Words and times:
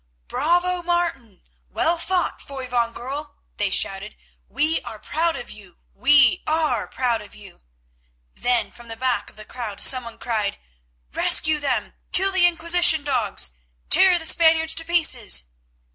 "Bravo, 0.27 0.81
Martin! 0.81 1.43
Well 1.69 1.99
fought, 1.99 2.41
Foy 2.41 2.65
van 2.67 2.91
Goorl!" 2.91 3.35
they 3.57 3.69
shouted, 3.69 4.15
"We 4.49 4.81
are 4.81 4.97
proud 4.97 5.35
of 5.35 5.51
you! 5.51 5.77
We 5.93 6.41
are 6.47 6.87
proud 6.87 7.21
of 7.21 7.35
you!" 7.35 7.61
Then 8.33 8.71
from 8.71 8.87
the 8.87 8.97
back 8.97 9.29
of 9.29 9.35
the 9.35 9.45
crowd 9.45 9.79
someone 9.83 10.17
cried, 10.17 10.57
"Rescue 11.13 11.59
them!" 11.59 11.93
"Kill 12.11 12.31
the 12.31 12.47
Inquisition 12.47 13.03
dogs!" 13.03 13.51
"Tear 13.91 14.17
the 14.17 14.25
Spaniards 14.25 14.73
to 14.73 14.85
pieces!" 14.85 15.43